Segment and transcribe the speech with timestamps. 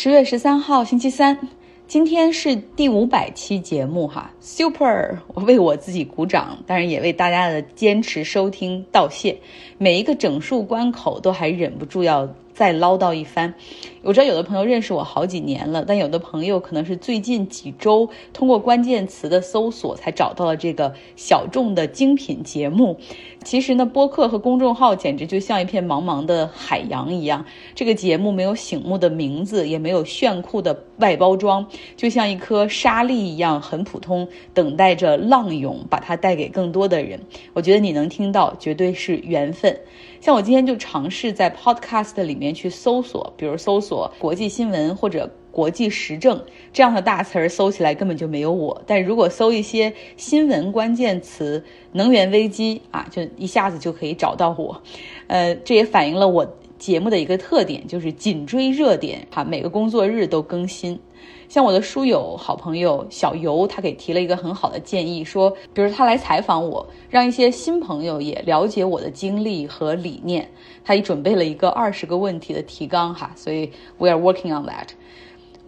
[0.00, 1.36] 十月十三号，星期三，
[1.88, 5.18] 今天是第五百期节目哈，Super！
[5.34, 9.36] 我为我自己鼓掌，当然也为大家的坚持收听道谢。
[9.76, 12.32] 每一个整数关口都还忍不住要。
[12.54, 13.54] 再唠叨一番，
[14.08, 22.98] 我知道有的朋友认识我好几年了，但有的朋友可能是最近几周通过关键词的搜索才找到了这个小众的精品节目。
[23.44, 27.44] 其实呢，播客和公众号简直就像一片茫茫的海洋一样。
[27.74, 37.20] 这个节目没有醒目的名字，也没有炫酷的外包装，就像一颗沙粒一样很普通，等待着浪涌，把它带给更多的人。
[37.52, 39.78] 我觉得你能听到，绝对是缘分。
[40.20, 48.82] 像我今天就尝试在 Podcast 里面去搜索，比如搜索国际新闻或者国际时政这样的大词儿，搜起来根本就没有我。
[48.86, 54.80] 但如果搜一些新闻关键词，能源危机啊，就一下子就可以找到我。
[55.26, 60.98] 呃，这也反映了我节目的一个特点，就是紧追热点，哈，每个工作日都更新。
[61.48, 70.48] 像我的书友、好朋友小尤，他给提了一个很好的建议，说，比如他来采访我，让一些新朋友也了解我的经历和理念。
[70.84, 74.88] 他也准备了一个二十个问题的提纲，哈，所以 we are working on that。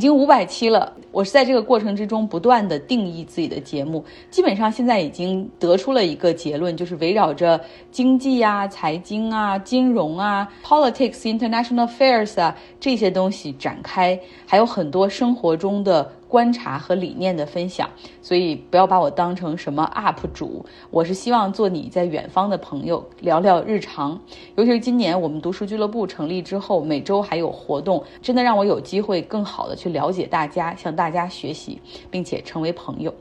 [0.01, 16.11] 已经五百期了，我是在这个过程之中不断的定义自己的节目，基本上现在已经得出了一个结论，就是围绕着经济啊、财经啊、金融啊、politics、international affairs 啊这些东西展开，还有很多生活中的。
[16.31, 17.91] 观察和理念的分享，
[18.23, 24.19] 所以不要把我当成什么 UP 主，我是希望做你在远方的朋友，聊聊日常。
[24.55, 31.81] 尤其是今年我们读书俱乐部成立之后，每周还有活动，真的让我有机会更好的去了解大家，向大家学习，
[32.13, 33.13] 并且成为朋友。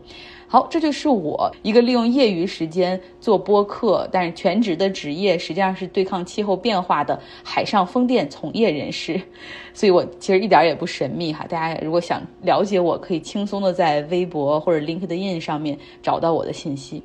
[0.52, 9.22] 好，这就是我一个利用业余时间做播客，但是全职的职业实际上是对抗气候变化的海上风电从业人士，
[9.75, 11.45] 所以我其实一点也不神秘哈。
[11.47, 17.03] 大家如果想了解我，可以轻松的在微博或者 LinkedIn 上面找到我的信息。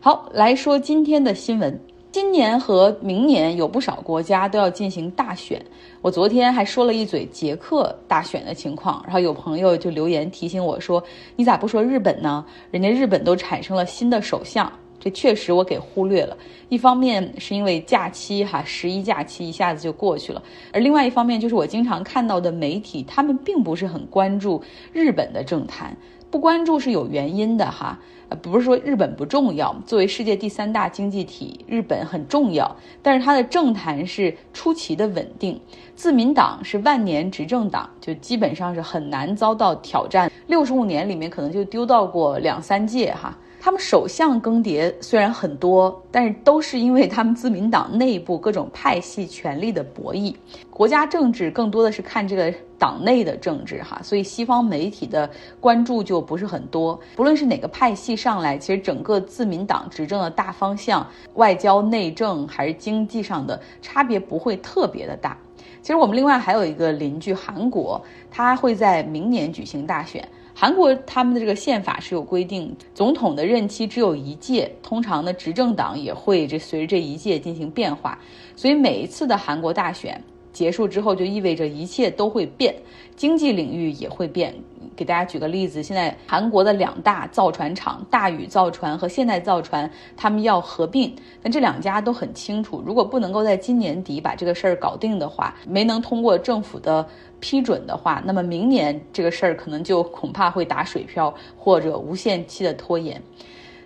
[0.00, 1.78] 好，来说今天的新闻。
[2.16, 5.62] 今年和明年有不少国家都要进行大选，
[6.00, 11.04] 我昨天还说了一嘴捷克大选的情况，然后有朋友就留言提醒我说
[11.36, 12.42] ：“你咋不说日本呢？
[12.70, 16.34] 人家日本都产生了新的首相。”这确实我给忽略了，
[16.70, 24.60] 一方面是因为假期哈，十一假期一下子就过去了，而另外一方面就是我经常看到的媒体，他们并不是很关注
[24.90, 25.94] 日本的政坛。
[26.30, 27.98] 不关注是有原因的哈，
[28.28, 35.60] 呃，不是说日本不重要，作为世界第三大经济体，日本很重要，但是它的政坛是出奇的稳定，
[35.94, 43.36] 自民党是万年执政党，就基本上是很难遭到挑战，六十五年里面可能就丢到过两三届哈。
[43.58, 50.32] 他们首相更迭虽然很多，但是都是因为他们自民党内部各种派系权力的博弈。
[50.70, 56.98] 国家政治更多的是看这个党内的政治哈，所以西方媒体的关注就不是很多。
[57.14, 65.36] 不论是哪个派系上来，其实整个自民党执政的大方向，外交、内政还是经济上的差别不会特别的大。
[65.82, 70.26] 其实我们另外还有一个邻居韩国，他会在明年举行大选。
[70.52, 78.18] 韩国他们的这个宪法是有规定，总统的任期只有一届，通常呢执政党也会这随着这一届进行变化，
[78.56, 80.20] 所以每一次的韩国大选
[80.56, 82.74] 结束之后，就意味着一切都会变，
[83.14, 84.54] 经济领域也会变。
[84.96, 97.06] 给大家举个例子，现在韩国的两大造船厂大宇造船和现代造船，他们要合并，但这两家都很清楚，如果不能够在今年底把这个事儿搞定的话，没能通过政府的。
[97.38, 103.22] 批准的话，那么明年这个事儿可能就恐怕会打水漂或者无限期的拖延。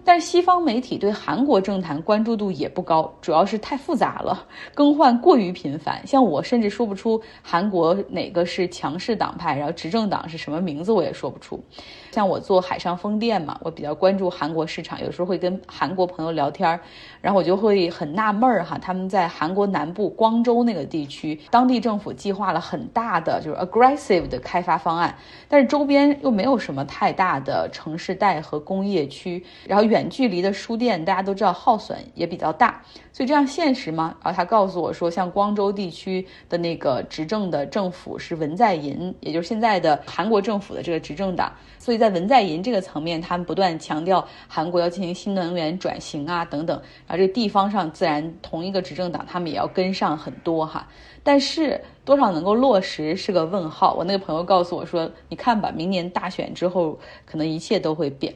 [0.04, 6.06] 但是西方媒体对韩国政坛关注度也不高，主要是太复杂了， 更换过于频繁。
[6.06, 11.62] 像我甚至说不出韩国哪个是强势党派，然后执政党是什么名字，我也说不出。
[12.10, 16.80] 像我做海上风电嘛，我比较关注韩国市场，有时候会跟韩国朋友聊天儿，
[17.20, 25.16] 然后我就会很纳闷儿哈，他们在韩国南部光州那个地区，当地政府计划了很大的就是 aggressive 的开发方案，
[25.48, 32.82] 但是周边又没有什么太大的城市带和工业区，然后远距离的输电大家都知道耗损也比较大，
[33.12, 34.16] 所以这样现实吗？
[34.24, 41.99] 然后他告诉我说，像光州地区的那个执政的政府是文在寅，也就是现在的韩国政府的这个执政党，所以。
[42.00, 50.88] 在文在寅这个层面，他们不断强调韩国要进行新能源转型啊等等，然后这地方上自然同一个执政党，他们也要跟上很多哈，
[51.22, 53.94] 但是多少能够落实是个问号。
[53.94, 58.34] 我那个朋友告诉我说，你看吧，明年大选之后，可能一切都会变。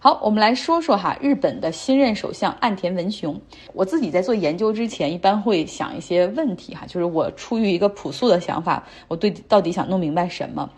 [0.00, 3.40] 好，我们来说说哈，日本的新任首相岸田文雄。
[3.72, 10.68] 我自己在做研究之前，一般会想一些问题哈，就是我出于一个朴素的想法，我对到底想弄明白什么。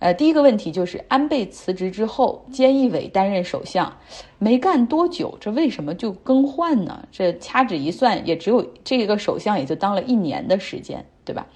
[0.00, 3.90] 呃，第一个问题就是安倍辞职之后，菅义伟担任首相，
[4.38, 7.06] 没干多久，这为什么就更换呢？
[7.10, 11.46] 这掐指一算，也只有这个首相也就当了一年的时间，对吧？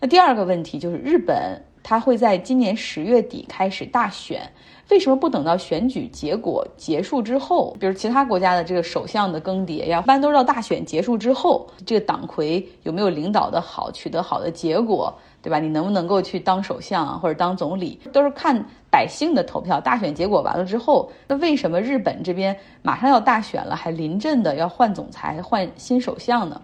[0.00, 4.42] 那第二个问题就是日本，他会在今年十月底开始大选。
[4.88, 7.76] 为什么不等到选举结果结束之后？
[7.80, 15.12] 比如其他国家的这个首相的更迭呀，一般都是到大选结束之后，这个党魁有没有领导的好，取得好的结果，
[15.46, 15.60] 对吧？
[15.60, 19.80] 你能不能够去当首相或者当总理，都是看百姓的投票。
[19.80, 26.60] 大选结果完了之后，那为什么日本这边马上要大选了，还临阵的要换总裁、换新首相呢？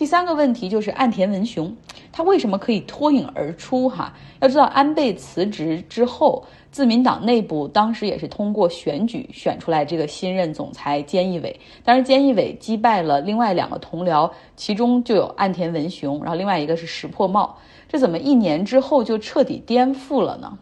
[0.00, 1.76] 第三个问题就是岸田文雄，
[2.10, 3.86] 他为什么可以脱颖而出？
[3.86, 6.42] 哈，要知道安倍辞职之后。
[6.70, 20.56] 自民党内部当时也是通过选举选出来这个新任总裁菅义伟，当时菅义伟击败了另外两个同僚，其中就有岸田文雄，然后另外一个是石破茂，这怎么一年之后就彻底颠覆了呢？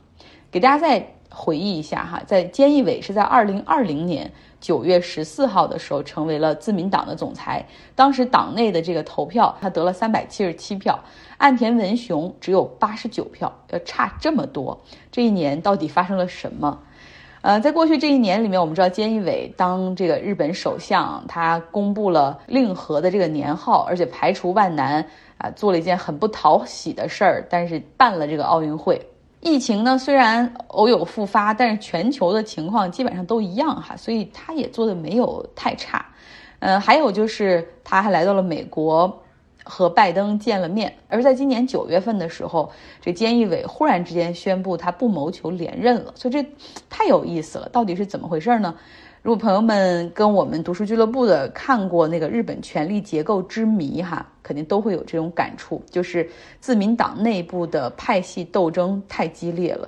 [0.50, 4.29] 给大家再回忆一下哈，在菅义伟是在二零二零年。
[4.61, 7.64] 九月十四号的时候，成为了自民党的总裁。
[7.94, 10.99] 当时党内的这个投票，他得了三百七十七票，
[11.37, 14.76] 岸田文雄只有八十九票，要差这么多。
[15.12, 16.76] 这一年到底发生了什么？
[17.43, 25.06] 呃，在过去这一年里面，我们知道菅义伟当这个日本首相，他公布了令和的这个年号，而且排除万难
[25.37, 29.00] 啊，做了一件很不讨喜的事儿，但是办了这个奥运会。
[29.40, 36.05] 疫情呢，虽然偶有复发，但是全球的情况基本上都一样哈，所以他也做的没有太差。
[36.58, 39.23] 嗯，还有就是他还来到了美国，
[39.62, 40.93] 和拜登见了面。
[41.08, 42.70] 而在今年九月份的时候，
[43.00, 46.44] 这菅义伟忽然之间宣布他不谋求连任了，所以这
[46.90, 48.75] 太有意思了，到底是怎么回事呢？
[49.29, 56.27] 如果朋友们跟我们读书俱乐部的看过那个日本权力结构之谜哈，肯定都会有这种感触，就是
[56.61, 59.87] 自民党内部的派系斗争太激烈了，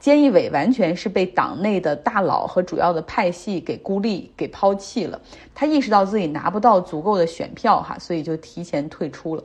[0.00, 5.22] 菅义伟完全是被党内的大佬和主要的派系给孤立、给抛弃了。
[5.54, 9.44] 他意识到自己拿不到足够的选票哈，所以就提前退出了。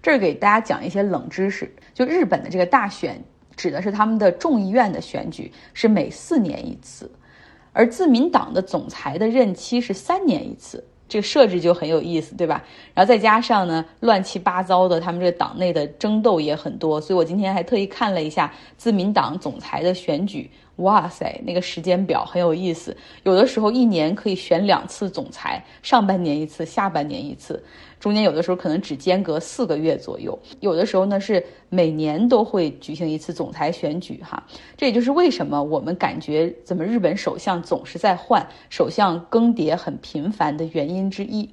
[0.00, 3.20] 这儿给大家讲一些冷知识，就日本的这个大选
[3.56, 7.10] 指的是他们的众议院的选举，是每四年一次。
[7.78, 12.60] 而自民党的总裁的任期是三年一次，这个设置就很有意思，对吧？
[12.92, 20.50] 然后再加上呢，乱七八糟的，他们这党内的争斗也很多，所以我今天还特意看了一下自民党总裁的选举。
[20.78, 27.62] 哇塞，那个时间表很有意思，有的时候一年可以选两次总裁，上半年一次，下半年一次，
[28.00, 34.42] 中间有的时候可能只间隔四个月左右，有的时候呢是每年都会举行一次总裁选举哈，
[34.76, 41.48] 这也就是为什么我们感觉怎么日本首相总是在换，首相更迭很频繁的原因之一。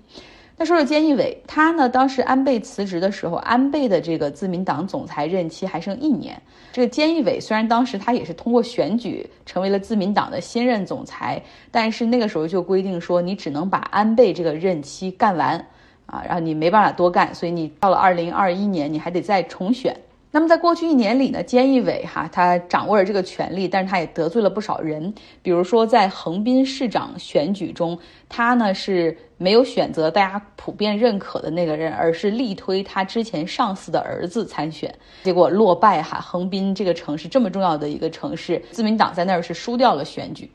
[0.57, 1.89] 那说说菅义伟，他呢？
[1.89, 6.41] 当时安倍辞职的时候，安倍的这个自民党总裁任期还剩一年。
[6.71, 15.57] 这个菅义伟虽然当时他也是通过选举成为了自民党的新任总裁，但是那个时候就规定说，你只能把安倍这个任期干完
[16.05, 19.93] 啊，然后你没办法多干，所以你到了二零二一年，你还得再重选。
[20.35, 25.13] 那么在过去一年里呢，菅义伟哈他掌握了这个权力，但是他也得罪了不少人。
[25.41, 27.97] 比如说在横滨市长选举中，
[28.27, 34.93] 他呢是没有选择大家普遍认可的那个人，而是力推他之前上司的儿子参选，
[35.23, 36.19] 结果落败哈。
[36.19, 40.51] 横滨这个城市这么重要的一个城市，自民党在那儿是输掉了选举。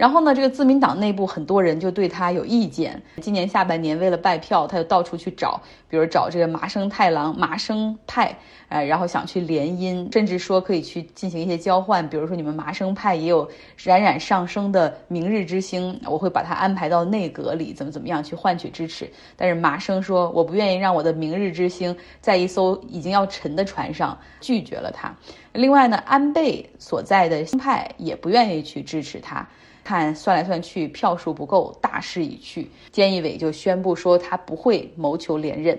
[0.00, 2.98] 然后呢，这个自民党内部很多人就对他有意见。
[3.20, 8.34] 今年下半年为了拜票，他就到处去找，比如找这个麻生太郎、麻生派，
[8.70, 12.08] 呃，然后想去联姻，甚至说可以去进行一些交换。
[12.08, 19.06] 比如说你们麻生派也有冉冉上升的明日之星，我会把他安排到内阁里，怎么怎么样去换取支持。
[19.36, 25.14] 但是麻生说，我不愿意让我的明日之星在一艘已经要沉的船上，拒绝了他。
[25.52, 29.46] 另外呢，安倍所在的新派也不愿意去支持他。
[29.90, 32.70] 看算来算去，票数不够，大势已去。
[32.94, 35.76] 菅义伟就宣布说他不会谋求连任。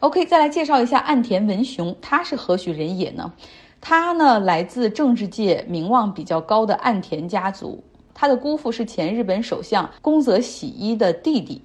[0.00, 3.30] OK，再来介绍一下岸田文雄，他是何许人也呢？
[3.82, 7.84] 他呢来自政治界名望比较高的岸田家族，
[8.14, 11.60] 他的姑父是前日本首相宫泽喜一的弟弟。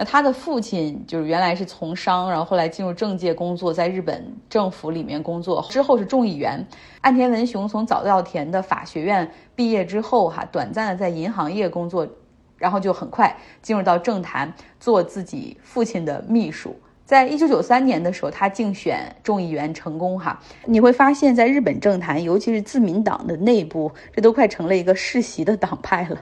[0.00, 6.66] 那他的父亲就是原来是从商，然后后来进入政界工作，在日本政府里面工作，之后是众议员。
[7.02, 12.08] 岸田文雄从早稻田的法学院毕业之后，哈，短暂的在银行业工作，
[12.56, 16.74] 然后就很快进入到政坛，做自己父亲的秘书。
[17.10, 26.16] 在一九九三年的时候，他竞选众议员成功，哈，你会发现在日本政坛，尤其是自民党的内部，这都快成了一个世袭的党派了。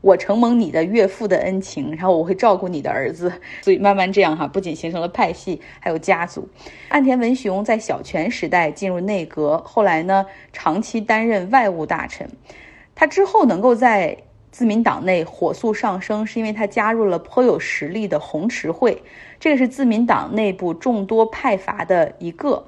[0.00, 6.48] 我承蒙你的岳父的恩情，然后我会照顾你的儿子，所以慢慢这样哈，不仅形成了派系，还有家族。
[6.88, 12.28] 岸田文雄在小泉时代进入内阁，后来呢，长期担任外务大臣。
[12.96, 14.16] 他之后能够在
[14.54, 19.02] 自民党内火速上升，是因为他加入了颇有实力的红池会，
[19.40, 22.64] 这个是自民党内部众多派阀的一个。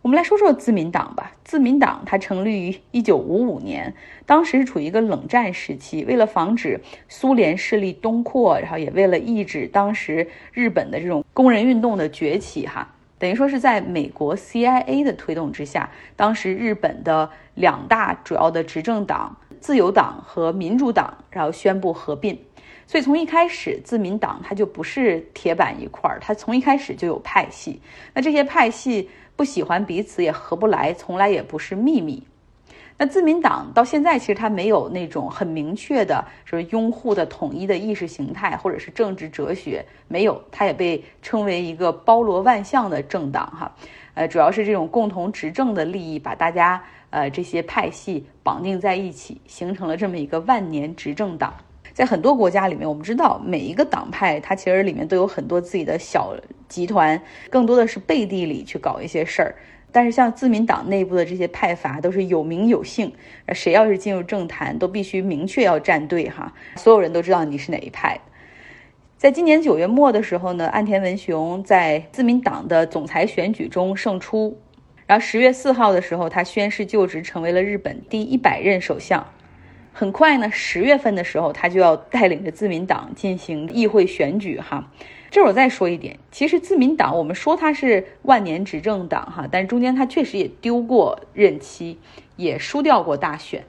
[0.00, 1.32] 我们来说说自民党吧。
[1.44, 3.92] 自民党它成立于一九五五年，
[4.24, 19.36] 当时是处于一个冷战时期，为了防止苏联势力东扩，然后也为了抑制当时日本的这种工人运动的崛起，哈，等于说是在美国 CIA 的推动之下，当时日本的两大主要的执政党。
[19.60, 22.36] 自由党和民主党，然后宣布合并，
[22.86, 27.80] 所以从一开始，自民党它就不是铁板一块儿，它从一开始就有派系。
[28.14, 32.22] 那这些派系不喜欢彼此，也合不来，从来也不是秘密。
[32.96, 43.70] 那自民党到现在其实它没有那种很明确的，说拥护的统一的意识形态或者是政治哲学，没有，它也被称为一个包罗万象的政党哈。
[44.14, 46.82] 呃，主要是这种共同执政的利益把大家。
[47.10, 51.52] 呃，这些派系绑定在一起，形成了这么一个万年执政党。
[51.92, 56.34] 在很多国家里面，我们知道每一个党派，它其实里面都有很多自己的小
[56.68, 59.56] 集团，更多的是背地里去搞一些事儿。
[59.92, 63.12] 但是像自民党内部的这些派阀，都是有名有姓，
[63.52, 68.20] 谁要是进入政坛，都必须明确要站队哈，所有人都知道你是哪一派。
[69.18, 74.56] 在今年九月末的时候呢，岸田文雄在自民党的总裁选举中胜出。
[75.10, 79.26] 然后十月四号的时候，他宣誓就职，成为了日本第一百任首相。
[79.92, 84.60] 很快呢，十月份的时候，他就要带领着自民党进行议会选举。
[84.60, 84.88] 哈，
[85.28, 91.98] 这我再说一点，其实自民党我们说它是万年执政党，哈，但中间他确实也丢过任期，
[92.36, 93.64] 也输掉过大选。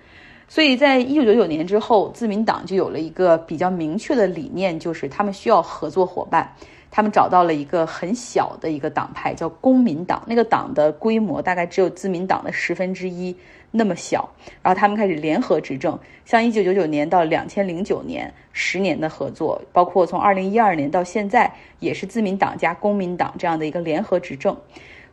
[0.48, 6.53] 所以在一九九九年之后，自民党就有了一个比较明确的理念，就是他们需要合作伙伴。
[6.91, 10.21] 他们找到了一个很小的一个党派，叫公民党。
[10.27, 13.33] 那个党的规模大概只有自民党的十分之一
[13.71, 14.29] 那么小。
[14.62, 24.55] 然后他们开始联合执政，像一九九九年到两千零九年十年的合作，包括从二零一二年到现在，也是自民党加公民党这样的一个联合执政。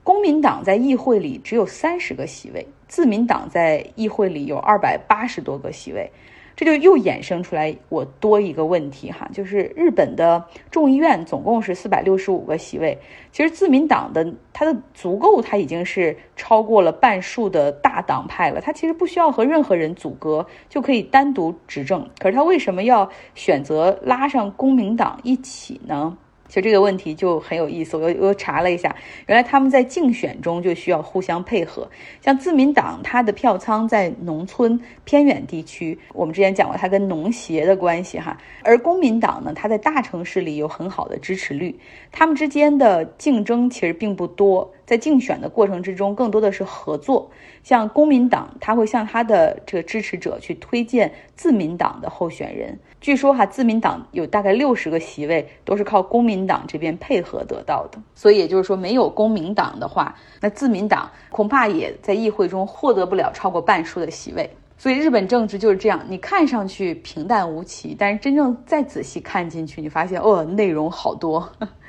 [0.02, 6.10] 公民党在议会里只有三十个席位，自民党在议会里有二百八十多个席位。
[6.58, 12.98] 这就又衍生出来我多一个问题哈，就是日本的众议院总共是四百六十五个席位，
[13.30, 26.18] 其实自民党的它的足够，它已经是超过了半数的大党派了，它其实不需要和任何人阻隔就可以单独执政，可是他为什么要选择拉上公民党一起呢？
[26.48, 31.86] 其实这个问题就很有意思，我又又查了一下，原来他们在竞选中就需要互相配合。
[32.20, 38.36] 像自民党，它的票仓在农村偏远地区，我们之前讲过它跟农协的关系哈。
[38.64, 41.78] 而公民党呢，它在大城市里有很好的支持率，
[42.10, 44.72] 他们之间的竞争其实并不多。
[44.88, 47.30] 在竞选的过程之中，更多的是合作。
[47.62, 52.78] 像公民党，他会向他的这个支持者去推荐自民党的候选人。
[52.98, 57.98] 据说哈，自民党有大概六十个席位都是靠公民党这边配合得到的。
[58.14, 64.48] 所以也就是说，没有公民党的话，那自民党恐怕也在议会中获得不了超过半数的席位。
[64.78, 71.46] 所以日本政治就是这样，你看上去平淡无奇，但是真正再仔细看进去，你发现哦，内容好多。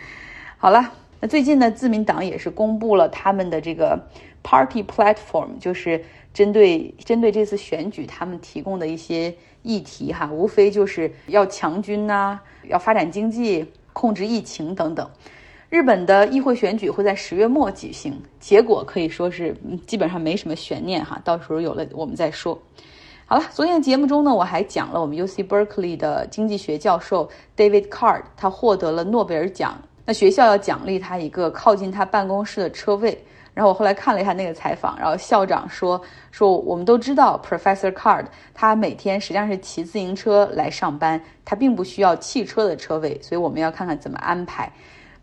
[0.58, 0.92] 好了。
[1.20, 4.00] 那最近呢，自民党也是公布了他们的这个
[4.42, 15.10] party platform，就是针对针对这次选举他们提供的一些议题哈，无非就是要强军呐，要发展经济，控制疫情等等。
[15.70, 22.58] 日本的议会选举会在十月末举行，结果可以说是基本上没什么悬念哈，到时候有了我们再说。
[23.26, 29.78] 好了，昨天的节目中呢，我还讲了我们 U C Berkeley 的经济学教授 David Card，他获得了诺贝尔奖。
[30.10, 33.16] 那学校要奖励他一个靠近他办公室的车位，
[33.54, 36.02] 然后我后来看了一下那个采访，然后校长说
[36.32, 44.68] 说我们都知道 Professor Card 他每天实际上是骑自行车来上班，他并不需要汽车的车位，所以我们要看看怎么安排。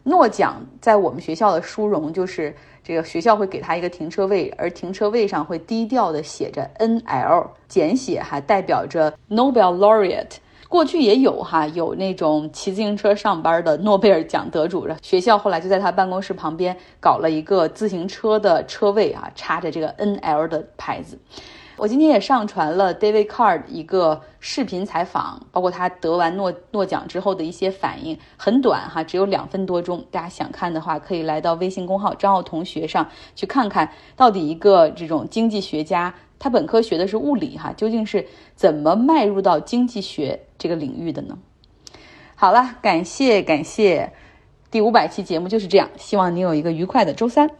[0.04, 10.36] 诺奖在我们学校的殊荣就是这个学校会给他一个停车位，而停车位上会低调的写着 NL，简写还代表着 Nobel Laureate。
[10.68, 21.18] 过去也有哈，有那种骑自行车上班的诺贝尔奖得主，学校后来就在他办公室旁边搞了一个自行车的车位啊，插着这个 N L 的牌子。
[21.78, 30.02] 我今天也上传了 David Card 一个视频采访，包括他得完诺诺奖之后的一些反应，很短哈，只有两分多钟。
[30.10, 41.38] 大家想看的话，可以来到微信公号张浩同学上去看看到底一个这种经济学家他本科学的是物理哈，究竟是怎么迈入到经济学这个领域的呢？
[42.34, 44.12] 好了，感谢感谢，
[44.70, 47.50] 第五百期节目就是这样，希望你有一个愉快的周三。